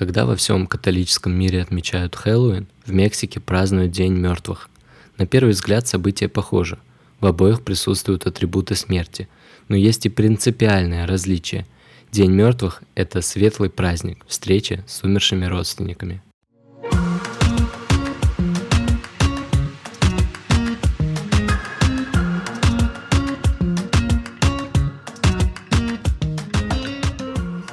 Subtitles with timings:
[0.00, 4.70] Когда во всем католическом мире отмечают Хэллоуин, в Мексике празднуют День мертвых.
[5.18, 6.78] На первый взгляд события похожи.
[7.20, 9.28] В обоих присутствуют атрибуты смерти,
[9.68, 11.66] но есть и принципиальное различие.
[12.10, 16.22] День мертвых– это светлый праздник, встреча с умершими родственниками.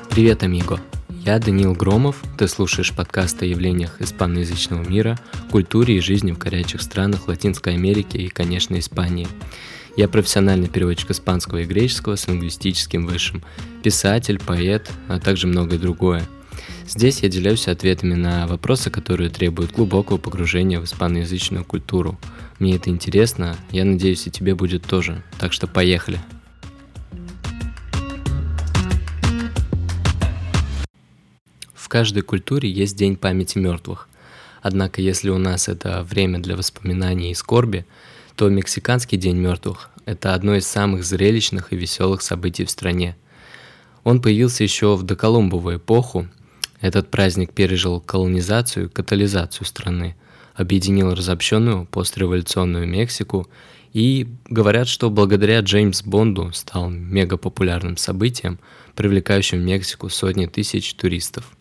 [0.10, 0.82] Привет, амиго!
[1.28, 5.20] Я Даниил Громов, ты слушаешь подкаст о явлениях испаноязычного мира,
[5.52, 9.28] культуре и жизни в горячих странах Латинской Америки и, конечно, Испании.
[9.98, 13.44] Я профессиональный переводчик испанского и греческого с лингвистическим высшим,
[13.84, 16.24] писатель, поэт, а также многое другое.
[16.88, 22.18] Здесь я делюсь ответами на вопросы, которые требуют глубокого погружения в испаноязычную культуру.
[22.58, 26.22] Мне это интересно, я надеюсь и тебе будет тоже, так что поехали!
[31.88, 34.10] В каждой культуре есть День памяти мертвых.
[34.62, 37.86] Однако, если у нас это время для воспоминаний и скорби,
[38.36, 43.16] то Мексиканский День мертвых– это одно из самых зрелищных и веселых событий в стране.
[44.04, 46.28] Он появился еще в доколумбовую эпоху.
[46.82, 50.18] Этот праздник пережил колонизацию и катализацию страны,
[50.56, 53.48] объединил разобщенную постреволюционную Мексику
[53.94, 58.60] и говорят, что благодаря Джеймс Бонду стал мегапопулярным событием,
[58.94, 61.57] привлекающим в Мексику сотни тысяч туристов.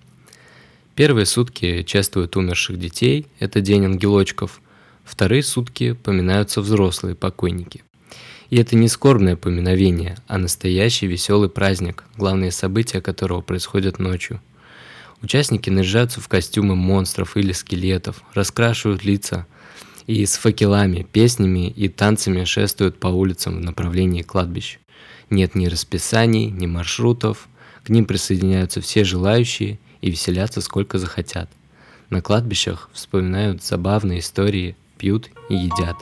[0.96, 4.62] Первые сутки чествуют умерших детей, это день ангелочков.
[5.04, 7.84] Вторые сутки поминаются взрослые покойники.
[8.48, 14.40] И это не скорбное поминовение, а настоящий веселый праздник, главные события которого происходят ночью.
[15.20, 19.46] Участники наряжаются в костюмы монстров или скелетов, раскрашивают лица
[20.06, 24.78] и с факелами, песнями и танцами шествуют по улицам в направлении кладбищ.
[25.28, 27.48] Нет ни расписаний, ни маршрутов,
[27.84, 31.50] к ним присоединяются все желающие, и веселятся сколько захотят.
[32.10, 35.96] На кладбищах вспоминают забавные истории, пьют и едят.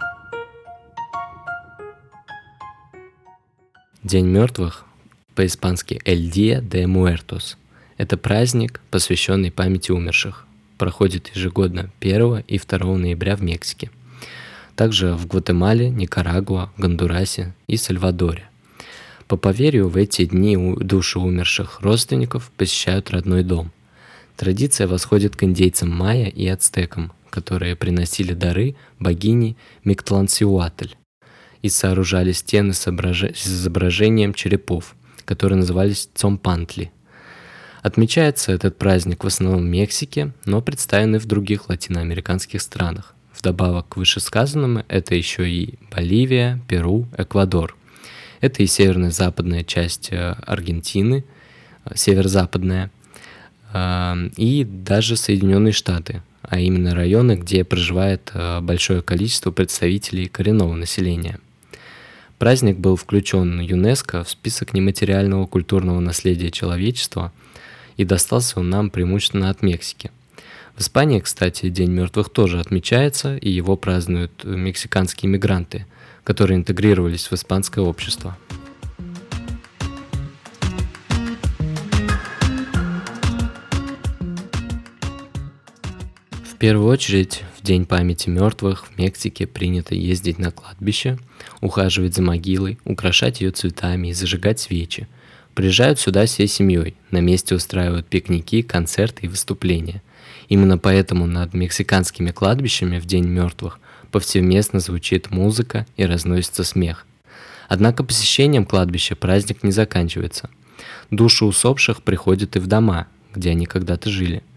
[4.02, 4.84] День мертвых,
[5.34, 7.56] по-испански «El Día de Muertos»,
[7.96, 10.46] это праздник, посвященный памяти умерших.
[10.76, 13.90] Проходит ежегодно 1 и 2 ноября в Мексике.
[14.76, 18.50] Также в Гватемале, Никарагуа, Гондурасе и Сальвадоре.
[19.28, 23.72] По поверью, в эти дни души умерших родственников посещают родной дом–
[24.36, 30.94] Традиция восходит к индейцам майя и ацтекам, которые приносили дары богини Миктлансиуатль
[31.62, 33.22] и сооружали стены с, ображ...
[33.22, 36.90] с изображением черепов, которые назывались цомпантли.
[37.82, 43.14] Отмечается этот праздник в основном в Мексике, но представлен и в других латиноамериканских странах.
[43.38, 47.76] Вдобавок к вышесказанному это еще и Боливия, Перу, Эквадор.
[48.40, 51.24] Это и северная западная часть э, Аргентины,
[51.84, 52.90] э, северо-западная–
[53.74, 61.40] и даже Соединенные Штаты, а именно районы, где проживает а, большое количество представителей коренного населения.
[62.38, 67.32] Праздник был включен ЮНЕСКО в список нематериального культурного наследия человечества
[67.96, 70.10] и достался он нам преимущественно от Мексики.
[70.76, 75.86] В Испании, кстати, День мертвых тоже отмечается, и его празднуют мексиканские мигранты,
[76.24, 78.36] которые интегрировались в испанское общество.
[86.64, 91.18] Первую очередь, в День памяти мертвых в Мексике принято ездить на кладбище,
[91.60, 95.06] ухаживать за могилой, украшать ее цветами и зажигать свечи.
[95.52, 100.02] Приезжают сюда всей семьей, на месте устраивают пикники, концерты и выступления.
[100.48, 103.78] Именно поэтому над мексиканскими кладбищами в День мертвых
[104.10, 107.04] повсеместно звучит музыка и разносится смех.
[107.68, 110.48] Однако посещением кладбища праздник не заканчивается.
[111.10, 114.42] Души усопших приходят и в дома, где они когда-то жили–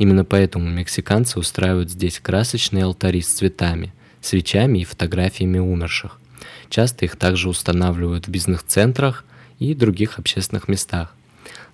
[0.00, 6.18] Именно поэтому мексиканцы устраивают здесь красочные алтари с цветами, свечами и фотографиями умерших.
[6.70, 9.26] Часто их также устанавливают в бизнес-центрах
[9.58, 11.14] и других общественных местах.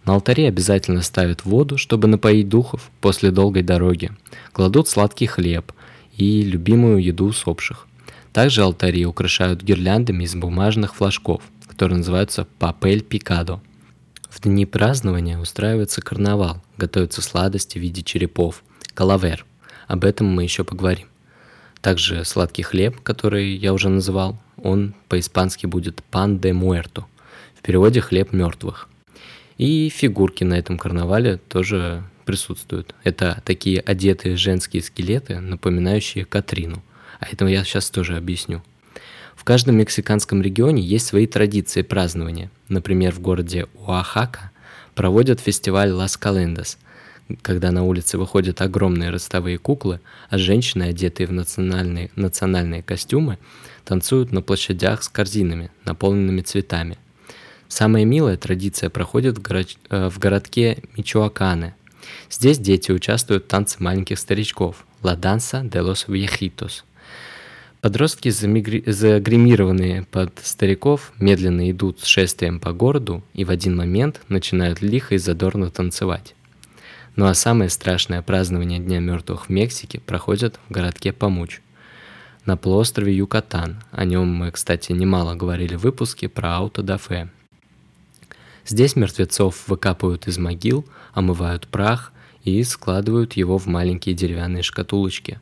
[0.05, 4.11] На алтаре обязательно ставят воду, чтобы напоить духов после долгой дороги.
[4.51, 5.71] Кладут сладкий хлеб
[6.17, 7.87] и любимую еду усопших.
[8.33, 13.61] Также алтари украшают гирляндами из бумажных флажков, которые называются папель пикадо.
[14.37, 18.63] В дни празднования устраивается карнавал, готовятся сладости в виде черепов,
[18.93, 19.47] калавер.
[19.89, 21.07] Об этом мы еще поговорим.
[21.81, 27.07] Также сладкий хлеб, который я уже называл, он по-испански будет пан де муэрто,
[27.55, 28.91] в переводе хлеб мертвых.
[29.57, 32.95] И фигурки на этом карнавале тоже присутствуют.
[33.05, 36.83] Это такие одетые женские скелеты, напоминающие Катрину.
[37.21, 38.63] А этого я сейчас тоже объясню.
[39.37, 42.51] В каждом мексиканском регионе есть свои традиции празднования.
[42.69, 44.51] Например, в городе Оахака
[44.97, 46.79] проводят фестиваль Лас Календас,
[47.43, 50.01] когда на улице выходят огромные ростовые куклы,
[50.31, 53.39] а женщины, одетые в национальные, национальные костюмы,
[53.85, 56.99] танцуют на площадях с корзинами, наполненными цветами.
[57.69, 61.77] Самая милая традиция проходит в, город, э, в городке Мичуакане.
[62.31, 66.85] Здесь дети участвуют в танце маленьких старичков– «La danza de los viejitos».
[67.87, 74.83] Подростки, загримированные под стариков, медленно идут с шествием по городу и в один момент начинают
[74.83, 76.35] лихо и задорно танцевать.
[77.15, 81.61] Ну а самое страшное празднование Дня мертвых в Мексике проходит в городке Помуч,
[82.45, 83.77] на полуострове Юкатан.
[83.93, 87.31] О нем мы, кстати, немало говорили в выпуске про аутодафе.
[88.67, 90.85] Здесь мертвецов выкапывают из могил,
[91.15, 92.13] омывают прах
[92.43, 95.39] и складывают его в маленькие деревянные шкатулочки.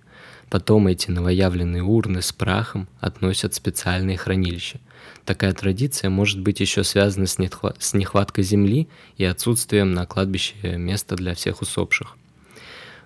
[0.55, 4.79] Потом эти новоявленные урны с прахом относят в специальные хранилища.
[5.25, 8.87] Такая традиция может быть еще связана с, нехва- с нехваткой земли
[9.17, 12.17] и отсутствием на кладбище места для всех усопших.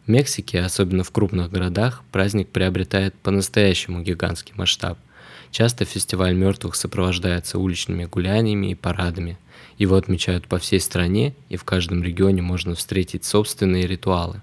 [0.04, 4.98] В Мексике, особенно в крупных городах, праздник приобретает по-настоящему гигантский масштаб.
[5.50, 9.38] Часто фестиваль мертвых сопровождается уличными гуляниями и парадами.
[9.78, 14.42] Его отмечают по всей стране, и в каждом регионе можно встретить собственные ритуалы.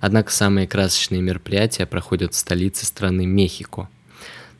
[0.00, 3.88] Однако самые красочные мероприятия проходят в столице страны Мехико.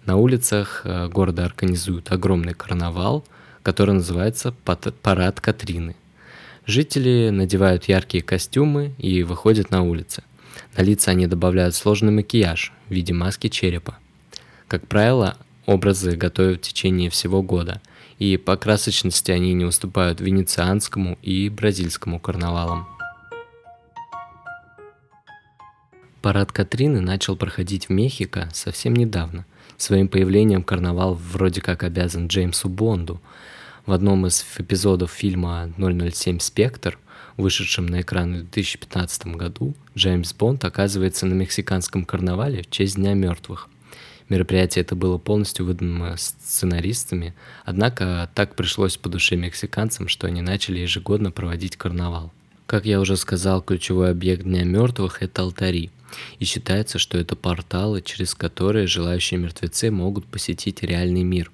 [0.04, 3.24] На улицах э, города организуют огромный карнавал,
[3.62, 5.94] который называется «Парад Катрины».
[6.66, 10.22] Жители надевают яркие костюмы и выходят на улицы.
[10.76, 13.96] На лица они добавляют сложный макияж в виде маски черепа.
[14.66, 15.36] Как правило,
[15.66, 17.80] образы готовят в течение всего года,
[18.18, 22.97] и по красочности они не уступают венецианскому и бразильскому карнавалам.
[26.28, 29.46] Парад Катрины начал проходить в Мехико совсем недавно.
[29.78, 33.18] Своим появлением карнавал вроде как обязан Джеймсу Бонду.
[33.86, 36.98] В одном из эпизодов фильма «007 Спектр»,
[37.38, 43.14] вышедшем на экран в 2015 году, Джеймс Бонд оказывается на мексиканском карнавале в честь Дня
[43.14, 43.70] мертвых.
[44.28, 47.34] Мероприятие это было полностью выдано сценаристами,
[47.64, 52.34] однако так пришлось по душе мексиканцам, что они начали ежегодно проводить карнавал.
[52.66, 55.90] Как я уже сказал, ключевой объект Дня мертвых– это алтари.
[56.38, 61.50] И считается, что это порталы, через которые желающие мертвецы могут посетить реальный мир.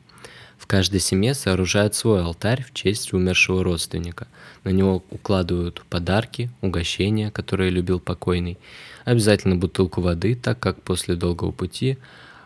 [0.56, 4.28] В каждой семье сооружают свой алтарь в честь умершего родственника.
[4.62, 8.58] На него укладывают подарки, угощения, которые любил покойный,
[9.04, 11.98] обязательно бутылку воды, так как после долгого пути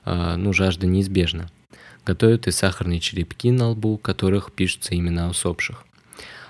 [0.05, 1.49] э, ну, жажда неизбежна.
[2.05, 5.85] Готовят и сахарные черепки на лбу, которых пишутся имена усопших.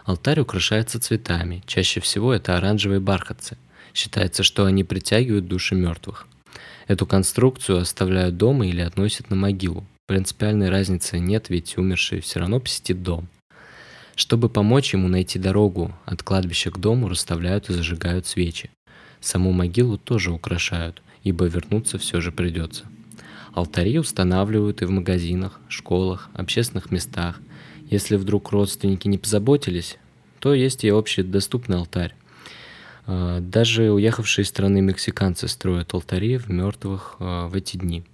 [0.04, 3.58] Алтарь украшается цветами, чаще всего это оранжевые бархатцы.
[3.98, 6.28] Считается, что они притягивают души мертвых.
[6.86, 9.84] Эту конструкцию оставляют дома или относят на могилу.
[10.06, 13.26] Принципиальной разницы нет, ведь умерший все равно посетит дом.
[14.14, 18.70] Чтобы помочь ему найти дорогу от кладбища к дому, расставляют и зажигают свечи.
[19.20, 22.84] Саму могилу тоже украшают, ибо вернуться все же придется.
[23.52, 27.40] Алтари устанавливают и в магазинах, школах, общественных местах,
[27.90, 29.98] если вдруг родственники не позаботились,
[30.38, 32.14] то есть и общий доступный алтарь.
[33.08, 38.04] А, даже уехавшие из страны мексиканцы строят алтари в мертвых а, в эти дни.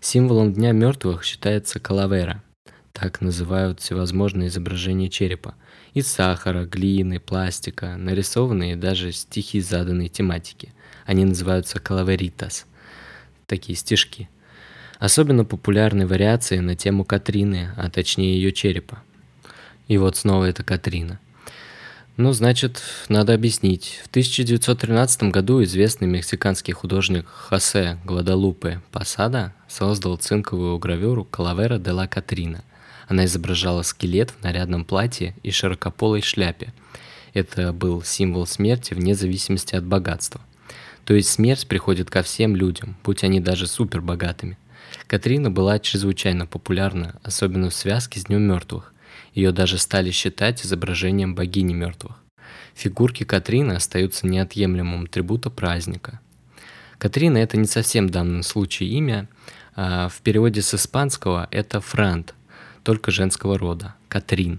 [0.00, 2.44] Символом Дня мертвых считается калавера.
[2.92, 5.56] Так называют всевозможные изображения черепа.
[5.94, 10.72] Из сахара, глины, пластика, нарисованные даже стихи заданной тематики.
[11.06, 12.66] Они называются калаверитас.
[13.48, 14.28] Такие стишки–
[14.98, 19.02] Особенно популярны вариации на тему Катрины, а точнее ее черепа.
[19.88, 21.20] И вот снова это Катрина.
[22.16, 24.00] Ну, значит, надо объяснить.
[24.04, 32.06] В 1913 году известный мексиканский художник Хосе Гвадалупе Пасада создал цинковую гравюру «Калавера де ла
[32.06, 32.64] Катрина».
[33.06, 36.72] Она изображала скелет в нарядном платье и широкополой шляпе.
[37.34, 40.40] Это был символ смерти вне зависимости от богатства.
[41.04, 44.56] То есть смерть приходит ко всем людям, будь они даже супербогатыми.
[45.06, 48.94] Катрина была чрезвычайно популярна, особенно в связке с Днем мертвых.
[49.36, 52.16] Ее даже стали считать изображением богини мертвых.
[52.74, 56.20] Фигурки Катрины остаются неотъемлемым атрибутом праздника.
[56.96, 59.28] Катрина– это не совсем в данном случае имя.
[59.74, 62.34] А в переводе с испанского это Франт,
[62.82, 64.58] только женского рода– Катрин.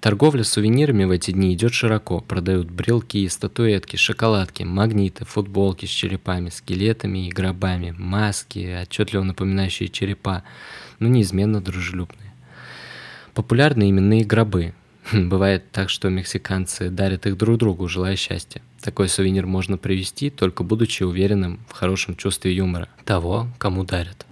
[0.00, 2.20] Торговля сувенирами в эти дни идет широко.
[2.20, 10.44] Продают брелки, статуэтки, шоколадки, магниты, футболки с черепами, скелетами и гробами, маски, отчетливо напоминающие черепа,
[11.00, 12.27] но неизменно дружелюбные.
[13.38, 14.74] Популярны именные гробы.
[15.12, 18.62] Бывает так, что мексиканцы дарят их друг другу, желая счастья.
[18.80, 24.26] Такой сувенир можно привезти, только будучи уверенным в хорошем чувстве юмора того, кому дарят.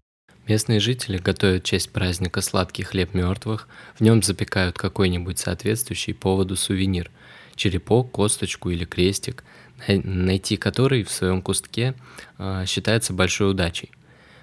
[0.48, 6.56] Местные жители готовят в честь праздника сладкий хлеб мертвых, в нем запекают какой-нибудь соответствующий поводу
[6.56, 7.12] сувенир.
[7.54, 9.44] черепок, косточку или крестик,
[9.86, 11.94] найти который в своем кустке
[12.38, 13.92] э, считается большой удачей.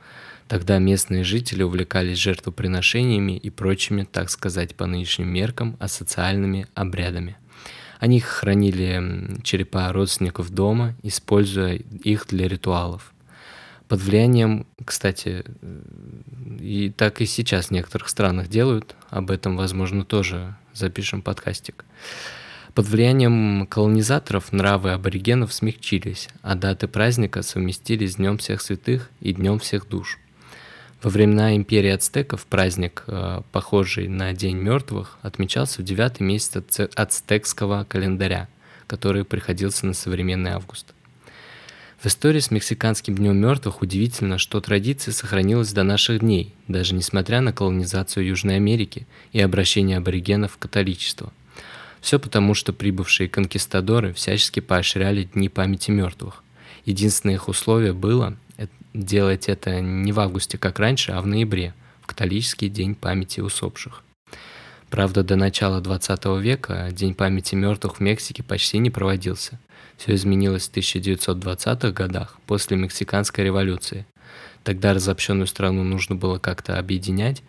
[0.52, 7.36] Тогда местные жители увлекались жертвоприношениями и прочими, так сказать, по нынешним меркам, асоциальными обрядами.
[8.02, 13.14] Они хранили черепа родственников дома, используя их для ритуалов.
[13.86, 15.44] Под влиянием, кстати,
[16.58, 21.84] и так и сейчас в некоторых странах делают, об этом, возможно, тоже запишем подкастик.
[22.74, 29.32] Под влиянием колонизаторов нравы аборигенов смягчились, а даты праздника совместились с Днем всех святых и
[29.32, 30.18] Днем всех душ.
[31.02, 37.84] Во времена империи ацтеков праздник, э, похожий на День мертвых, отмечался в девятый месяц ацтекского
[37.88, 38.48] календаря,
[38.86, 40.94] который приходился на современный август.
[42.00, 47.40] В истории с Мексиканским днем мертвых удивительно, что традиция сохранилась до наших дней, даже несмотря
[47.40, 51.32] на колонизацию Южной Америки и обращение аборигенов в католичество.
[52.00, 56.44] Все потому, что прибывшие конкистадоры всячески поощряли дни памяти мертвых.
[56.84, 58.36] Единственное их условие было
[58.94, 64.02] делать это не в августе, как раньше, а в ноябре, в католический день памяти усопших.
[64.92, 69.58] Правда, до начала 20 века День памяти мертвых в Мексике почти не проводился.
[69.96, 74.04] Все изменилось в 1920-х годах, после Мексиканской революции.
[74.64, 77.42] Тогда разобщенную страну нужно было как-то объединять,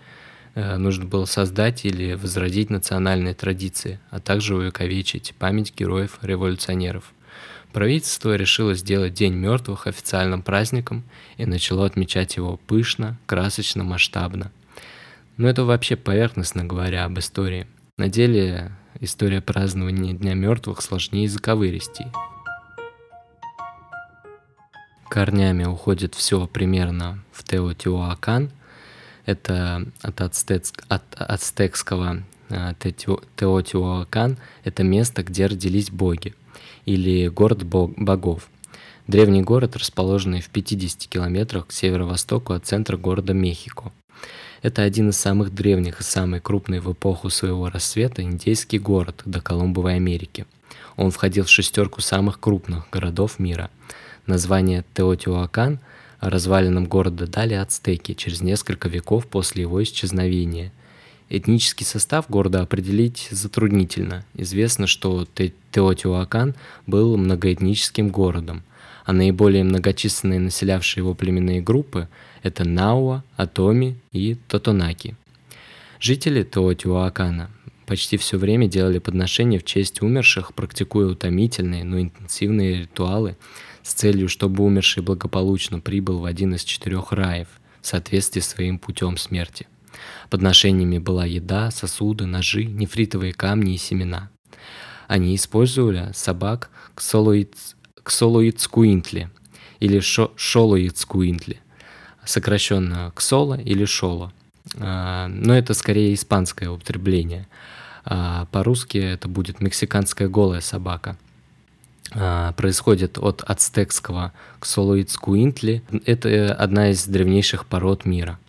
[0.55, 7.11] э, нужно было создать или возродить национальные традиции, а также увековечить память героев-революционеров.
[7.73, 11.03] Правительство решило сделать День мертвых официальным праздником
[11.37, 14.51] и начало отмечать его пышно, красочно, масштабно.
[15.37, 17.65] Но это вообще поверхностно говоря об истории.
[17.97, 22.05] На деле история празднования Дня мертвых сложнее заковыристей.
[25.09, 28.51] Корнями уходит все примерно в Теотиуакан.
[29.25, 34.37] Это от, ацтецк, от ацтекского э, Теотиуакан.
[34.63, 36.35] Это место, где родились боги–
[36.85, 38.49] или город богов.
[39.07, 43.91] Древний город, расположенный в 50 километрах к северо-востоку от центра города Мехико.
[44.61, 49.41] Это один из самых древних и самый крупный в эпоху своего рассвета индейский город до
[49.41, 50.45] Колумбовой Америки.
[50.95, 53.69] Он входил в шестерку самых крупных городов мира.
[54.25, 55.79] Название Теотиуакан
[56.21, 60.71] развалинам города дали ацтеки через несколько веков после его исчезновения–
[61.35, 64.23] Этнический состав города определить затруднительно.
[64.35, 65.27] Известно, что
[65.71, 66.53] Теотиуакан
[66.85, 68.61] был многоэтническим городом,
[69.03, 72.07] а наиболее многочисленные населявшие его племенные группы–
[72.43, 75.15] это Науа, Атоми и Тотонаки.
[75.99, 77.49] Жители Теотиуакана
[77.87, 83.37] почти все время делали подношения в честь умерших, практикуя утомительные, но интенсивные ритуалы
[83.81, 87.47] с целью, чтобы умерший благополучно прибыл в один из четырех раев
[87.81, 89.65] в соответствии с своим путем смерти.
[90.29, 94.29] Подношениями была еда, сосуды, ножи, нефритовые камни и семена.
[95.07, 99.29] Они использовали собак ксолоицкуинтли
[99.79, 101.59] или шолоицкуинтли.
[102.25, 104.31] сокращенно Ксола или Шола.
[104.79, 107.47] А, но это скорее испанское употребление.
[108.05, 111.17] А, по-русски это будет мексиканская голая собака.
[112.13, 115.83] А, происходит от ацтекского Ксолоицкуинтли.
[116.05, 118.39] Это одна из древнейших пород мира.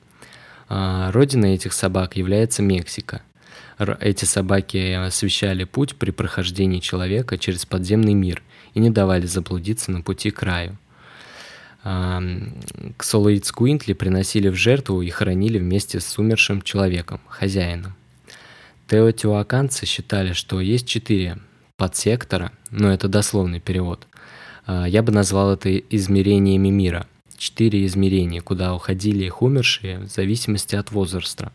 [0.68, 3.22] Родиной этих собак является Мексика.
[4.00, 8.42] Эти собаки освещали путь при прохождении человека через подземный мир
[8.72, 10.76] и не давали заблудиться на пути к раю.
[12.96, 17.94] Ксолоицкуинтли приносили в жертву и хоронили вместе с умершим человеком, хозяином.
[18.88, 21.38] Теотиуаканцы считали, что есть четыре
[21.76, 24.06] подсектора, но это дословный перевод.
[24.66, 27.06] А, я бы назвал это измерениями мира.
[27.36, 31.52] Четыре измерения, куда уходили их умершие в зависимости от возраста.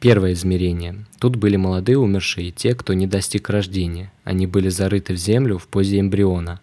[0.00, 1.06] Первое измерение.
[1.18, 4.12] Тут были молодые умершие и те, кто не достиг рождения.
[4.24, 6.60] Они были зарыты в землю в позе эмбриона.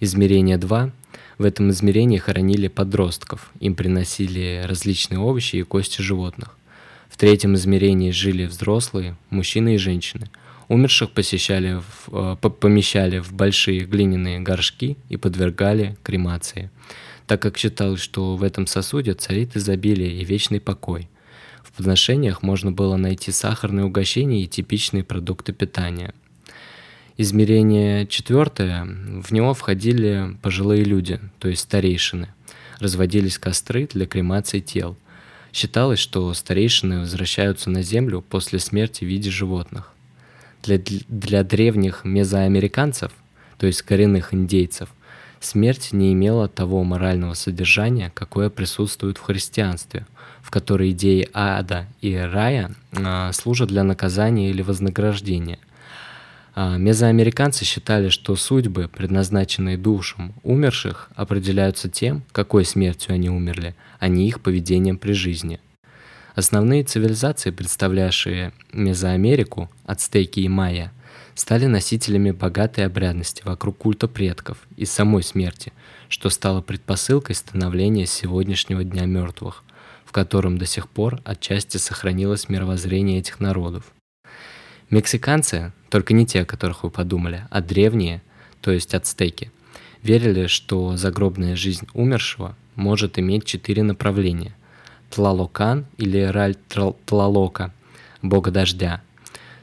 [0.00, 0.92] Измерение 2
[1.38, 6.56] в этом измерении хоронили подростков, им приносили различные овощи и кости животных.
[7.08, 10.28] В третьем измерении жили взрослые, мужчины и женщины.
[10.68, 16.70] Умерших посещали в, э, помещали в большие глиняные горшки и подвергали кремации,
[17.28, 21.08] так как считалось, что в этом сосуде царит изобилие и вечный покой.
[21.62, 26.12] В подношениях можно было найти сахарные угощения и типичные продукты питания–
[27.20, 32.28] Измерение четвертое, в него входили пожилые люди, то есть старейшины.
[32.78, 34.96] Разводились костры для кремации тел.
[35.52, 39.92] Считалось, что старейшины возвращаются на Землю после смерти в виде животных.
[40.62, 43.10] Для, для древних мезоамериканцев,
[43.58, 44.88] то есть коренных индейцев,
[45.40, 50.06] смерть не имела того морального содержания, какое присутствует в христианстве,
[50.42, 55.58] в которой идеи ада и рая а, служат для наказания или вознаграждения.
[56.54, 64.08] А, мезоамериканцы считали, что судьбы, предназначенные душам умерших, определяются тем, какой смертью они умерли, а
[64.08, 65.60] не их поведением при жизни.
[66.34, 70.92] Основные цивилизации, представлявшие Мезоамерику, ацтеки и майя,
[71.38, 75.72] стали носителями богатой обрядности вокруг культа предков и самой смерти,
[76.08, 79.62] что стало предпосылкой становления сегодняшнего Дня мертвых,
[80.04, 83.84] в котором до сих пор отчасти сохранилось мировоззрение этих народов.
[84.90, 88.20] Мексиканцы, только не те, о которых вы подумали, а древние,
[88.60, 89.52] то есть ацтеки,
[90.02, 94.56] верили, что загробная жизнь умершего может иметь четыре направления.
[95.08, 96.56] Тлалокан или Раль
[97.06, 97.72] Тлалока,
[98.22, 99.02] бога дождя.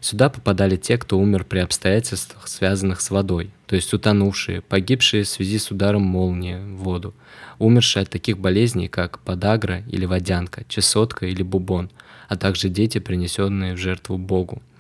[0.06, 5.28] Сюда попадали те, кто умер при обстоятельствах, связанных с водой, то есть утонувшие, погибшие в
[5.28, 7.16] связи с ударом молнии в воду,
[7.58, 11.90] умершие от таких болезней, как подагра или водянка, чесотка или бубон,
[12.28, 14.62] а также дети, принесенные в жертву Богу–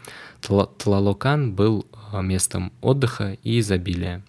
[0.77, 4.21] Тлалокан был а, местом отдыха и изобилия.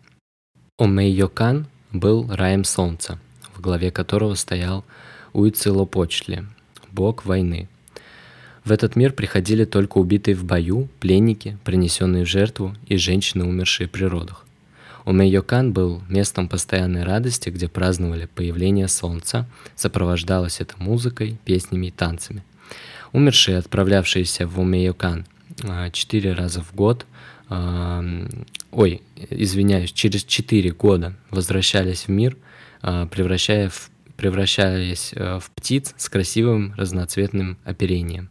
[0.78, 3.18] Омейокан был раем солнца,
[3.54, 4.84] в главе которого стоял
[5.34, 6.46] Уицилопочтли,
[6.90, 7.68] бог войны.
[8.66, 13.86] В этот мир приходили только убитые в бою, пленники, принесенные в жертву и женщины, умершие
[13.86, 14.44] при родах.
[15.04, 22.42] Омейокан был местом постоянной радости, где праздновали появление солнца, сопровождалось это музыкой, песнями и танцами.
[23.12, 25.26] Умершие, отправлявшиеся в Умейокан,
[25.62, 27.06] а, четыре раза в год,
[27.48, 28.04] а,
[28.72, 29.00] ой,
[29.30, 32.36] извиняюсь, через четыре года возвращались в мир,
[32.82, 38.28] а, превращая в, превращаясь в птиц с красивым разноцветным оперением.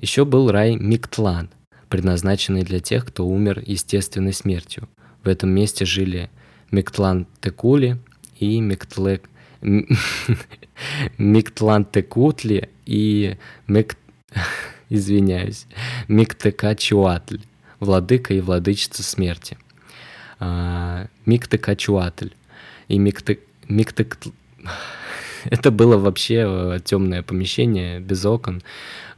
[0.00, 1.50] Еще был рай Миктлан,
[1.90, 4.88] предназначенный для тех, кто умер естественной смертью.
[5.22, 6.30] В этом месте жили
[6.70, 7.98] Миктлан Текули
[8.38, 9.28] и Миктлек
[11.18, 13.36] Миктлан Текутли и
[13.66, 13.98] Мик
[14.88, 15.66] извиняюсь,
[16.08, 17.42] Миктекачуатль,
[17.78, 19.58] владыка и владычица смерти.
[20.38, 22.30] А, Миктекачуатль
[22.88, 23.40] и Миктек...
[23.68, 24.16] Миктек...
[25.50, 28.62] Это было вообще э, темное помещение без окон,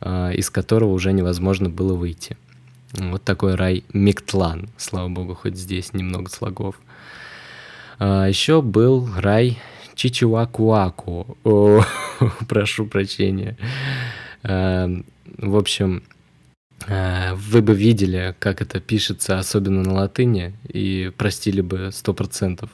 [0.00, 2.36] а, из которого уже невозможно было выйти.
[2.94, 6.80] Вот такой рай Миктлан, слава богу, хоть здесь немного слогов.
[7.98, 9.58] А, еще был рай
[9.94, 11.36] Чичуакуаку.
[11.44, 11.82] О,
[12.48, 13.56] прошу прощения.
[14.42, 16.02] В общем,
[16.88, 22.70] э, вы бы видели, как это пишется, особенно на латыни, и простили бы сто процентов.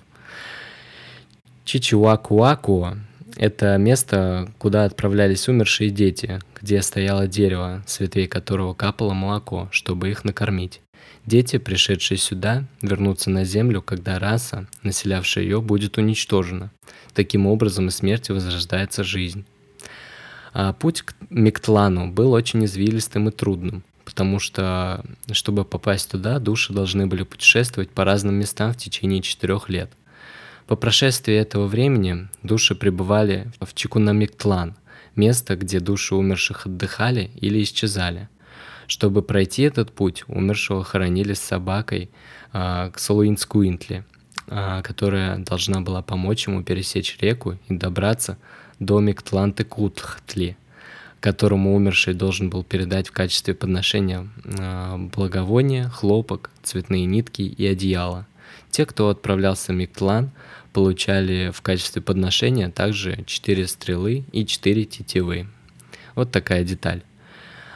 [1.65, 2.97] Чичуакуаку–
[3.39, 10.11] это место, куда отправлялись умершие дети, где стояло дерево, с ветвей которого капало молоко, чтобы
[10.11, 10.81] их накормить.
[11.25, 16.73] Дети, пришедшие сюда, вернутся на землю, когда раса, населявшая ее, будет уничтожена.
[17.15, 19.45] Таким образом, из смерти возрождается жизнь.
[20.53, 26.73] А путь к Миктлану был очень извилистым и трудным, потому что, чтобы попасть туда, души
[26.73, 29.93] должны были путешествовать по разным местам в течение четырех лет.
[30.69, 34.77] По прошествии этого времени души пребывали в Чикунамиктлан,
[35.17, 38.29] место, где души умерших отдыхали или исчезали.
[38.87, 42.11] Чтобы пройти этот путь, умершего хоронили с собакой
[44.47, 48.37] э, которая должна была помочь ему пересечь реку и добраться
[48.79, 50.57] до Миктланты-Кутхтли,
[51.21, 58.27] которому умерший должен был передать в качестве подношения э, благовония, хлопок, цветные нитки и одеяло.
[58.71, 60.31] Те, кто отправлялся в Миктлан,
[60.79, 65.49] получали в качестве подношения также 4 стрелы и 4 тетивы.
[66.15, 67.03] Вот такая деталь.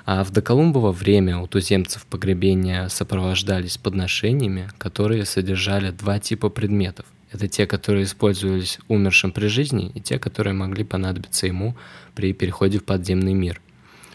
[0.06, 7.04] А в доколумбово время у туземцев погребения сопровождались подношениями, которые содержали два типа предметов.
[7.32, 11.76] Это те, которые использовались умершим при жизни, и те, которые могли понадобиться ему
[12.14, 13.60] при переходе в подземный мир.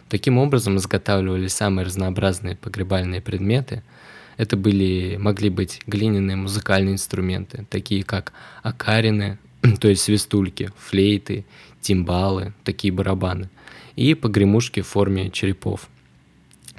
[0.08, 3.84] Таким образом изготавливались самые разнообразные погребальные предметы–
[4.38, 9.40] это были, могли быть глиняные музыкальные инструменты, такие как акарины,
[9.80, 11.46] то есть свистульки, флейты,
[11.82, 13.50] тимбалы, такие барабаны,
[13.96, 15.90] и погремушки в форме черепов.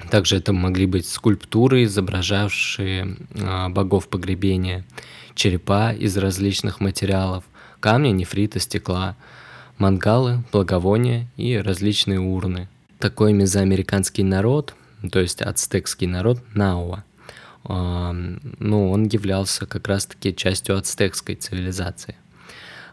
[0.09, 4.85] Также это могли быть скульптуры, изображавшие э, богов погребения,
[5.35, 7.43] черепа из различных материалов,
[7.81, 9.17] камня, нефрита, стекла,
[9.77, 12.69] мангалы, благовония и различные урны.
[12.97, 14.73] Такой мезоамериканский народ,
[15.11, 17.03] то есть ацтекский народ Науа,
[17.63, 22.15] ну, он являлся как раз-таки частью ацтекской цивилизации.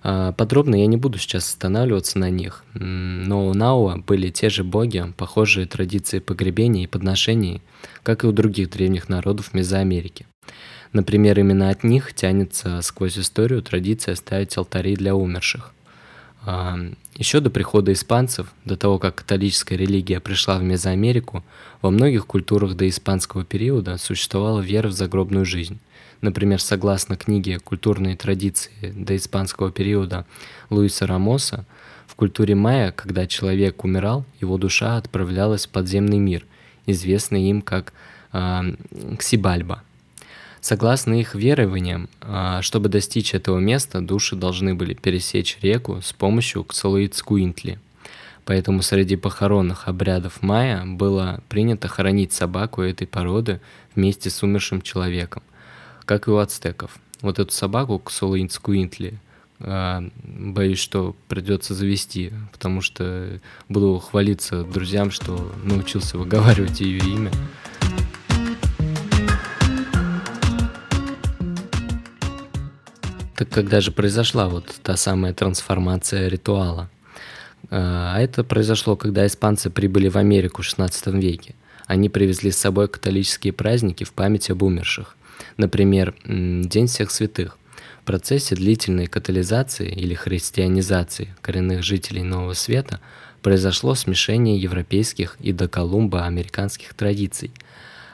[0.02, 4.64] А, подробно я не буду сейчас останавливаться на них, но у Науа были те же
[4.64, 7.62] боги, похожие традиции погребения и подношений,
[8.02, 10.26] как и у других древних народов Мезоамерики.
[10.92, 15.74] Например, именно от них тянется сквозь историю традиция ставить алтари для умерших.
[17.16, 21.44] Еще до прихода испанцев, до того, как католическая религия пришла в Мезоамерику,
[21.82, 25.80] во многих культурах до испанского периода существовала вера в загробную жизнь.
[26.20, 30.24] Например, согласно книге «Культурные традиции до испанского периода»
[30.70, 31.66] Луиса Рамоса,
[32.06, 36.46] в культуре майя, когда человек умирал, его душа отправлялась в подземный мир,
[36.86, 37.92] известный им как
[38.32, 38.60] э,
[39.18, 39.82] Ксибальба–
[40.66, 46.64] Согласно их верованиям, а, чтобы достичь этого места, души должны были пересечь реку с помощью
[46.64, 47.78] Ксалуицкуинтли.
[48.44, 53.60] Поэтому среди похоронных обрядов майя было принято хоронить собаку этой породы
[53.94, 55.44] вместе с умершим человеком,
[56.04, 56.98] как и у ацтеков.
[57.20, 59.20] Вот эту собаку Ксалуицкуинтли
[59.60, 67.30] а, боюсь, что придется завести, потому что буду хвалиться друзьям, что научился выговаривать ее имя.
[73.36, 76.88] Так когда же произошла вот та самая трансформация ритуала?
[77.70, 81.54] А это произошло, когда испанцы прибыли в Америку в XVI веке.
[81.86, 85.16] Они привезли с собой католические праздники в память об умерших.
[85.58, 87.58] Например, День всех святых.
[88.00, 93.00] В процессе длительной катализации или христианизации коренных жителей Нового Света
[93.42, 97.52] произошло смешение европейских и до Колумба американских традиций–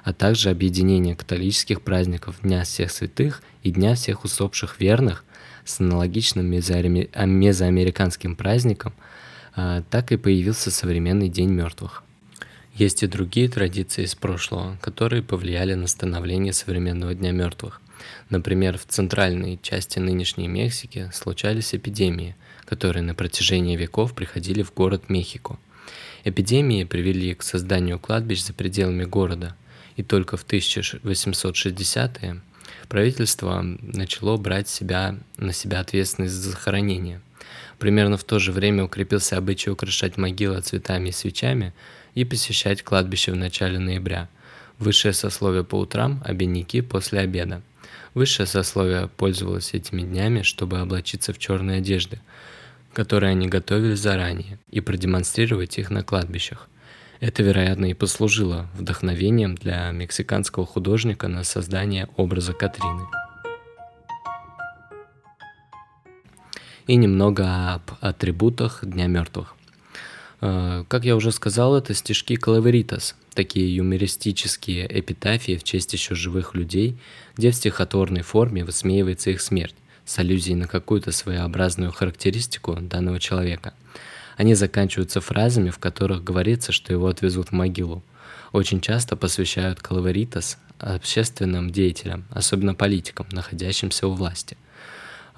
[0.02, 5.24] а также объединение католических праздников Дня всех святых и Дня всех усопших верных
[5.64, 8.92] с аналогичным мезоамериканским праздником,
[9.54, 12.02] а, так и появился современный День мертвых.
[12.74, 17.80] Есть и другие традиции из прошлого, которые повлияли на становление современного Дня мертвых.
[18.30, 22.34] Например, в центральной части нынешней Мексики случались эпидемии,
[22.64, 25.58] которые на протяжении веков приходили в город Мехико.
[26.24, 29.56] Эпидемии привели к созданию кладбищ за пределами города,
[29.96, 32.40] и только в 1860-е
[32.88, 37.20] правительство начало брать себя, на себя ответственность за захоронение.
[37.78, 41.72] Примерно в то же время укрепился обычай украшать могилы цветами и свечами
[42.14, 44.28] и посещать кладбище в начале ноября.
[44.78, 47.62] Высшее сословие по утрам, бедняки после обеда.
[48.14, 52.20] Высшее сословие пользовалось этими днями, чтобы облачиться в черные одежды,
[52.92, 56.68] которые они готовили заранее, и продемонстрировать их на кладбищах.
[57.22, 63.06] Это, вероятно, и послужило вдохновением для мексиканского художника на создание образа Катрины.
[66.88, 69.54] И немного об атрибутах Дня мертвых.
[70.40, 76.56] Э, как я уже сказал, это стишки Калаверитас, такие юмористические эпитафии в честь еще живых
[76.56, 76.98] людей,
[77.36, 83.74] где в стихотворной форме высмеивается их смерть с аллюзией на какую-то своеобразную характеристику данного человека–
[84.36, 88.02] они заканчиваются фразами, в которых говорится, что его отвезут в могилу.
[88.52, 94.56] Очень часто посвящают калаваритас общественным деятелям, особенно политикам, находящимся у власти.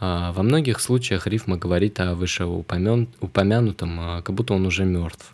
[0.01, 5.33] А, во многих случаях рифма говорит о вышеупомянутом, а, как будто он уже мертв.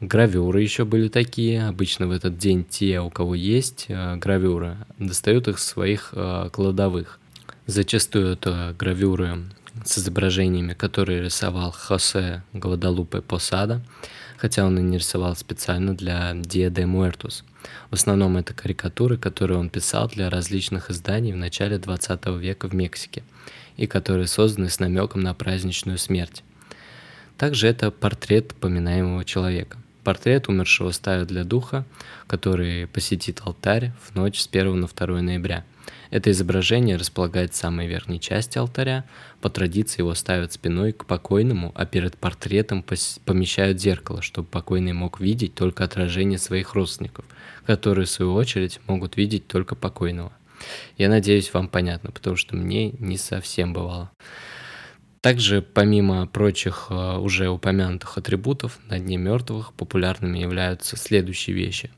[0.00, 1.66] Гравюры еще были такие.
[1.66, 6.12] Обычно в этот день те, у кого есть а, гравюры, достают их своих
[6.52, 7.20] кладовых.
[7.66, 9.38] Зачастую это гравюры
[9.84, 13.82] с изображениями, которые рисовал Хосе Гвадалупе Посада,
[14.36, 17.42] хотя он и не рисовал специально для Dia de Muertos.
[17.90, 22.74] В основном это карикатуры, которые он писал для различных изданий в начале 20 века в
[22.74, 23.22] Мексике
[23.76, 26.42] и которые созданы с намеком на праздничную смерть.
[27.36, 29.78] Также это портрет поминаемого человека.
[30.04, 31.84] Портрет умершего ставят для духа,
[32.26, 35.64] который посетит алтарь в ночь с 1 на 2 ноября.
[36.10, 39.04] Это изображение располагается в самой верхней части алтаря.
[39.40, 45.20] По традиции его ставят спиной к покойному, а перед портретом помещают зеркало, чтобы покойный мог
[45.20, 47.24] видеть только отражение своих родственников,
[47.66, 50.32] которые, в свою очередь, могут видеть только покойного.
[50.96, 54.10] Я надеюсь, вам понятно, потому что мне не совсем бывало.
[55.26, 61.90] Также, помимо прочих э, уже упомянутых атрибутов, на Дне мертвых популярными являются следующие вещи.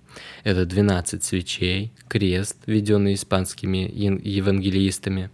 [0.45, 5.29] Это 12 свечей, крест, введенный испанскими евангелистами,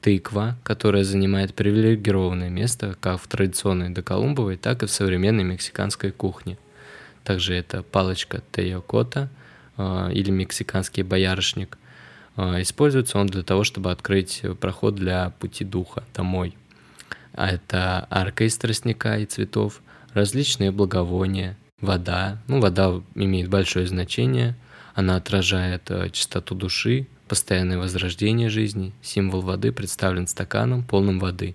[0.00, 6.56] тыква, которая занимает привилегированное место как в традиционной доколумбовой, так и в современной мексиканской кухне.
[7.22, 9.28] Также это палочка Тейокота
[9.76, 11.76] э, или мексиканский боярышник.
[12.38, 16.54] Э, используется он для того, чтобы открыть проход для пути духа домой–
[17.36, 19.82] а это арка из тростника и цветов,
[20.14, 22.42] различные благовония, вода.
[22.48, 24.56] Ну, вода имеет большое значение,
[24.94, 28.92] она отражает э, чистоту души, постоянное возрождение жизни.
[29.02, 31.54] Символ воды представлен стаканом, полным воды.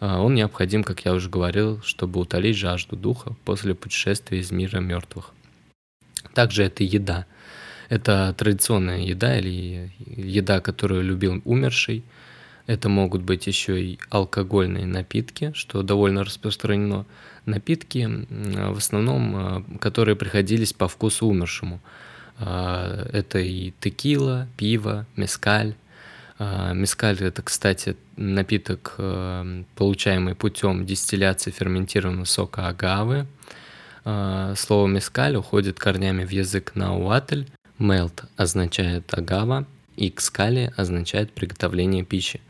[0.00, 4.78] А, он необходим, как я уже говорил, чтобы утолить жажду духа после путешествия из мира
[4.78, 5.32] мертвых.
[6.34, 7.26] Также это еда.
[7.88, 12.04] Это традиционная еда или еда, которую любил умерший–
[12.68, 17.06] это могут быть еще и алкогольные напитки, что довольно распространено.
[17.46, 21.80] Напитки, в основном, а, которые приходились по вкусу умершему.
[22.38, 25.76] А, это и текила, пиво, мескаль.
[26.38, 28.96] А, мескаль– это, кстати, напиток,
[29.74, 33.26] получаемый путем дистилляции ферментированного сока агавы.
[34.04, 37.46] Слово мескаль уходит корнями в язык науатль.
[37.78, 42.40] Мелт означает агава, и кскали означает приготовление пищи.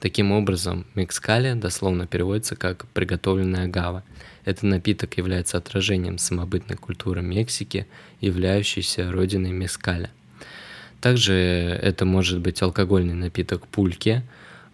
[0.00, 4.04] Таким образом, мекскали дословно переводится как «приготовленная гава».
[4.44, 7.86] Этот напиток является отражением самобытной культуры Мексики,
[8.20, 10.10] являющейся родиной мескаля.
[11.00, 14.22] Также это может быть алкогольный напиток пульки,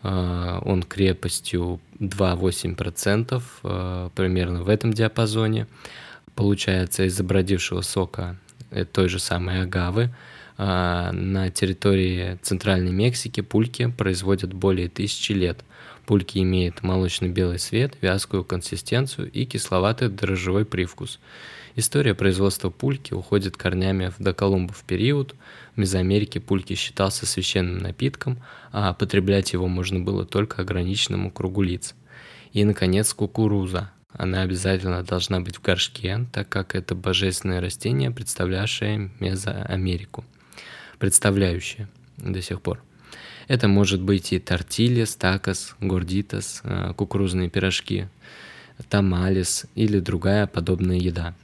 [0.03, 5.67] а, он крепостью 2,8%, а, примерно в этом диапазоне.
[6.35, 8.37] Получается из забродившего сока
[8.71, 10.11] э, той же самой агавы,
[10.57, 15.65] на территории Центральной Мексики пульки производят более тысячи лет.
[16.07, 21.19] Пульки имеют молочно-белый цвет, вязкую консистенцию и кисловатый дрожжевой привкус.
[21.77, 25.35] История производства пульки уходит корнями в доколумбов период.
[25.75, 28.41] В Мезоамерике пульки считался священным напитком,
[28.71, 31.95] а потреблять его можно было только ограниченному кругу лиц.
[32.53, 33.91] И, наконец, кукуруза.
[34.13, 40.25] Она обязательно должна быть в горшке, так как это божественное растение, представлявшее Мезоамерику
[41.05, 41.87] представляющие
[42.17, 42.83] до сих пор.
[43.47, 48.09] Это может быть и тортилья, такос, гордитас, э, кукурузные пирожки,
[48.89, 51.35] тамалис или другая подобная еда.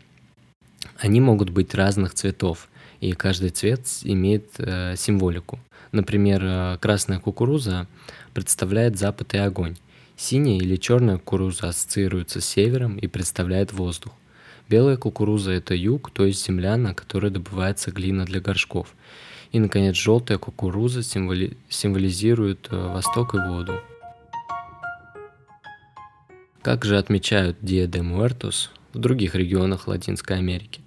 [0.97, 2.71] Они могут быть разных цветов,
[3.03, 5.61] и каждый цвет имеет э, символику.
[5.93, 7.87] Например, э, красная кукуруза
[8.33, 9.77] представляет запад и огонь.
[10.17, 14.15] Синяя или черная кукуруза ассоциируется с севером и представляет воздух.
[14.71, 18.95] Белая кукуруза– это юг, то есть земля, на которой добывается глина для горшков.
[19.53, 21.57] И, наконец, желтая кукуруза символи...
[21.69, 23.81] символизирует э, восток и воду.
[26.63, 30.83] Как же отмечают Dia de Muertos в других регионах Латинской Америки?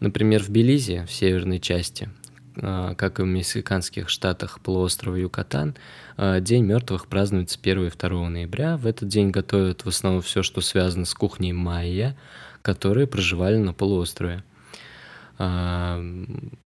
[0.00, 2.10] Например, в Белизе, в северной части,
[2.56, 5.76] э, как и в мексиканских штатах полуострова Юкатан,
[6.16, 8.78] э, День мертвых празднуется 1 и 2 ноября.
[8.78, 12.18] В этот день готовят в основном все, что связано с кухней майя,
[12.62, 14.42] которые проживали на полуострове.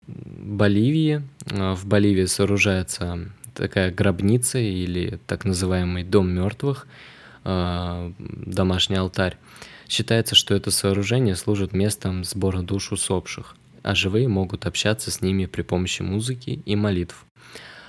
[0.09, 1.23] Боливии.
[1.51, 6.87] А, в Боливии сооружается такая гробница или так называемый дом мертвых,
[7.45, 9.37] а, домашний алтарь.
[9.89, 15.47] Считается, что это сооружение служит местом сбора душ усопших, а живые могут общаться с ними
[15.47, 17.25] при помощи музыки и молитв.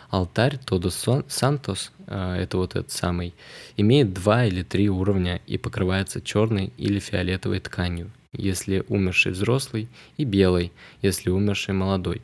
[0.09, 3.33] Алтарь Тодос Сантос, а, это вот этот самый,
[3.77, 9.87] имеет два или три уровня и покрывается черной или фиолетовой тканью если умерший взрослый,
[10.17, 12.21] и белый, если умерший молодой.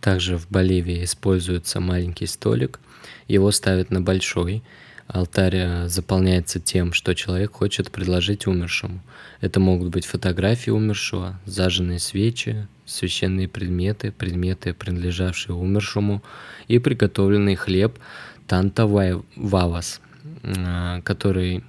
[0.00, 2.78] Также в Боливии используется маленький столик,
[3.26, 4.62] его ставят на большой,
[5.06, 9.00] алтарь э, заполняется тем, что человек хочет предложить умершему.
[9.40, 16.22] Это могут быть фотографии умершего, зажженные свечи, священные предметы, предметы, принадлежавшие умершему,
[16.68, 17.98] и приготовленный хлеб,
[18.46, 20.00] Танта Вавас,
[20.42, 21.64] а, который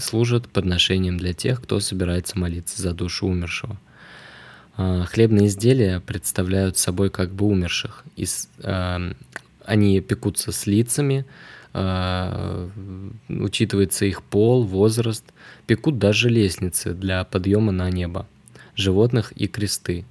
[0.00, 3.78] служит подношением для тех, кто собирается молиться за душу умершего.
[4.76, 8.04] А, хлебные изделия представляют собой как бы умерших.
[8.16, 8.26] И,
[9.64, 11.24] они пекутся с лицами,
[13.28, 15.24] учитывается их пол, возраст,
[15.66, 18.26] пекут даже лестницы для подъема на небо,
[18.74, 20.04] животных и кресты.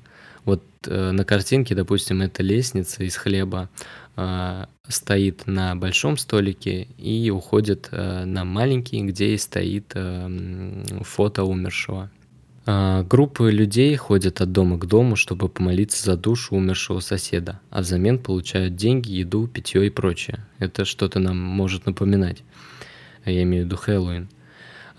[0.45, 3.69] Вот э, на картинке, допустим, эта лестница из хлеба
[4.08, 4.08] э,
[4.87, 12.09] стоит на большом столике и уходит э, на маленький, где и стоит э, фото умершего.
[12.65, 18.19] Группы людей ходят от дома к дому, чтобы помолиться за душу умершего соседа, а взамен
[18.19, 20.45] получают деньги, еду, питье и прочее.
[20.59, 22.43] Это что-то нам может напоминать.
[23.25, 24.29] Я имею в виду Хэллоуин.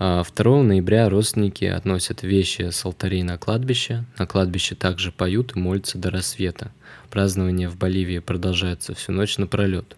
[0.01, 4.03] 2 а, ноября родственники относят вещи с алтарей на кладбище.
[4.17, 6.71] На кладбище также поют и молятся до рассвета.
[7.11, 9.95] Празднование в Боливии продолжается всю ночь напролет.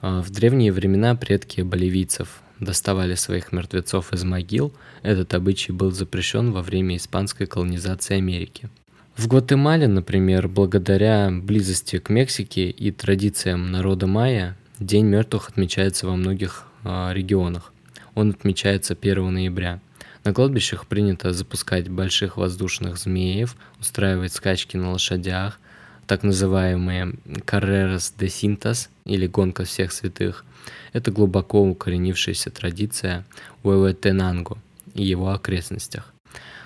[0.00, 4.72] А, в древние времена предки боливийцев доставали своих мертвецов из могил.
[5.02, 8.68] Этот обычай был запрещен во время испанской колонизации Америки.
[9.16, 16.14] В Гватемале, например, благодаря близости к Мексике и традициям народа майя, День мертвых отмечается во
[16.14, 17.73] многих э, регионах.
[18.14, 19.80] Он отмечается 1 ноября.
[20.22, 25.58] На кладбищах принято запускать больших воздушных змеев, устраивать скачки на лошадях,
[26.06, 30.44] так называемые «carreras de cintas» или «гонка всех святых».
[30.92, 33.26] Это глубоко укоренившаяся традиция
[33.64, 34.58] Уэуэтенанго
[34.94, 36.12] и его окрестностях.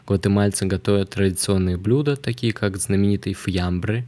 [0.06, 4.06] Гватемальцы готовят традиционные блюда, такие как знаменитый фьямбры,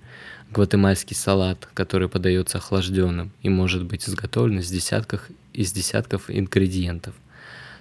[0.51, 7.15] гватемальский салат, который подается охлажденным и может быть изготовлен из десятков, из десятков ингредиентов–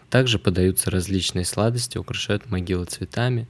[0.09, 3.47] также подаются различные сладости, украшают могилы цветами.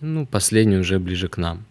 [0.00, 1.64] Ну, последний уже ближе к нам.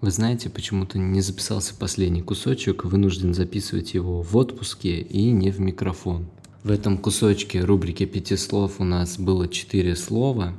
[0.00, 5.60] Вы знаете, почему-то не записался последний кусочек, вынужден записывать его в отпуске и не в
[5.60, 6.26] микрофон.
[6.62, 10.52] В этом кусочке рубрики пяти слов у нас было четыре слова.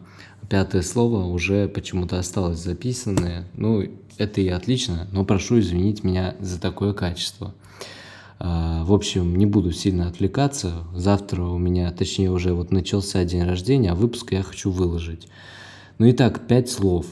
[0.49, 3.47] Пятое слово уже почему-то осталось записанное.
[3.53, 7.53] Ну, это и отлично, но прошу извинить меня за такое качество.
[8.39, 10.83] А, в общем, не буду сильно отвлекаться.
[10.93, 15.27] Завтра у меня, точнее, уже вот начался день рождения, а выпуск я хочу выложить.
[15.97, 17.05] Ну и так, пять слов.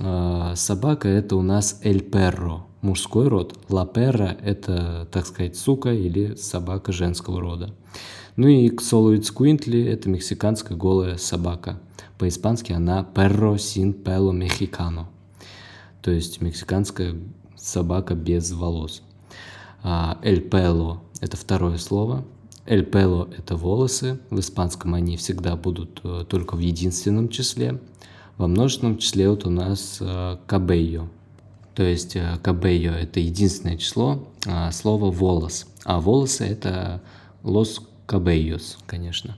[0.00, 3.58] А, собака– это у нас эль перро, мужской род.
[3.68, 7.74] Ла перра– это, так сказать, сука или собака женского рода.
[8.36, 11.80] Ну и ксолуицкуинтли– это мексиканская голая собака.
[12.18, 15.06] По-испански она perro sin pelo mexicano,
[16.02, 17.14] то есть мексиканская
[17.56, 19.02] собака без волос.
[19.84, 22.24] Эль пело– это второе слово.
[22.66, 24.18] Эль пело– это волосы.
[24.30, 27.80] В испанском они всегда будут э, только в единственном числе.
[28.36, 30.00] Во множественном числе вот у нас
[30.46, 31.08] кабейо.
[31.74, 35.66] То есть кабейо– это единственное число а слова волос.
[35.84, 37.02] А волосы– это
[37.42, 39.36] лос cabellos, конечно.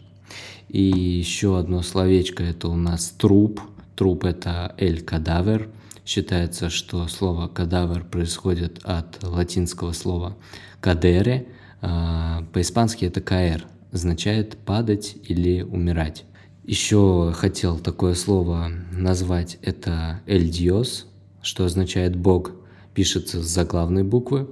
[0.69, 3.61] И еще одно словечко– это у нас труп.
[3.97, 5.69] Труп– это эль кадавер–
[6.11, 10.37] Считается, что слово «кадавр» происходит от латинского слова
[10.81, 11.47] «кадере»,
[11.83, 16.25] а, по-испански это «каэр», означает «падать» или «умирать».
[16.65, 21.07] Еще хотел такое слово назвать, это «эль диос»,
[21.43, 22.57] что означает «бог»,
[22.93, 24.51] пишется с заглавной буквы,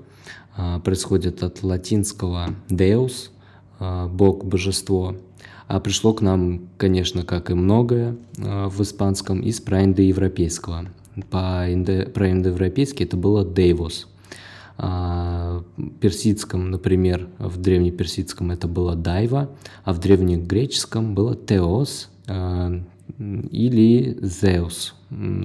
[0.56, 3.30] а, происходит от латинского «deus»,
[3.80, 5.16] а, «бог», «божество»,
[5.66, 10.86] а пришло к нам, конечно, как и многое в испанском, из праиндоевропейского
[11.30, 14.08] по индо, проиндоевропейски это было Дейвос.
[14.80, 15.64] А,
[16.00, 19.50] персидском, например, в древнеперсидском это было Дайва,
[19.82, 22.80] а в древнегреческом было Теос а,
[23.18, 24.94] или Зеус,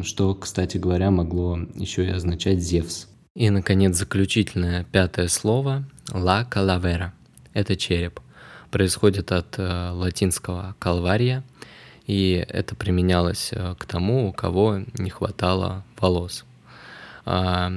[0.04, 3.08] что, кстати говоря, могло еще и означать Зевс.
[3.36, 7.14] И, наконец, заключительное пятое слово «ла калавера»—
[7.54, 8.20] это череп.
[8.70, 11.44] Происходит от э, латинского «калвария»,
[12.08, 16.46] и это применялось э, к тому, у кого не хватало волос.
[17.26, 17.72] А,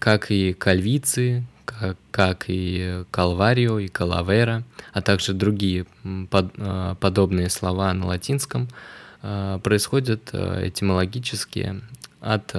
[0.00, 5.86] как и кальвицы, как, как и калварио, и калавера, а также другие
[6.30, 8.66] под, э, подобные слова на латинском,
[9.22, 11.80] э, происходят этимологически
[12.20, 12.54] от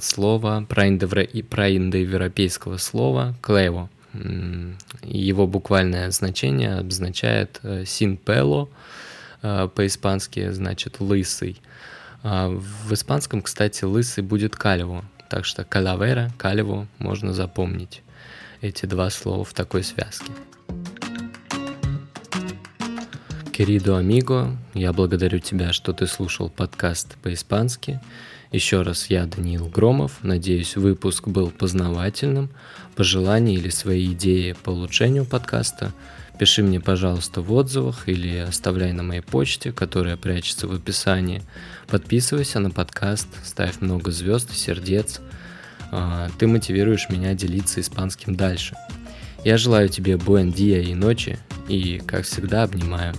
[0.00, 3.90] слова проиндоевропейского слова «клево».
[5.02, 8.70] Его буквальное значение обозначает «синпело»,
[9.40, 11.60] по-испански значит лысый.
[12.22, 18.02] А в испанском, кстати, лысый будет калево, так что калавера, калево можно запомнить
[18.60, 20.32] эти два слова в такой связке.
[23.56, 28.00] Querido amigo, я благодарю тебя, что ты слушал подкаст по-испански.
[28.52, 30.22] Еще раз, я Даниил Громов.
[30.22, 32.50] Надеюсь, выпуск был познавательным.
[32.96, 35.92] Пожелания или свои идеи по улучшению подкаста
[36.38, 41.42] пиши мне, пожалуйста, в отзывах или оставляй на моей почте, которая прячется в описании.
[41.88, 45.20] Подписывайся на подкаст, ставь много звезд и сердец.
[45.90, 48.76] А, ты мотивируешь меня делиться испанским дальше.
[49.44, 53.14] Я желаю тебе буэн и ночи, и, как всегда, обнимаю.